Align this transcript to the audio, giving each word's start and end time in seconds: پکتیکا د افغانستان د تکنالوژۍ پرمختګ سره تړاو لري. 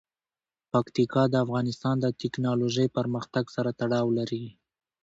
پکتیکا 0.71 1.23
د 1.29 1.35
افغانستان 1.45 1.95
د 2.01 2.05
تکنالوژۍ 2.21 2.87
پرمختګ 2.97 3.45
سره 3.55 3.69
تړاو 3.79 4.07
لري. 4.17 4.45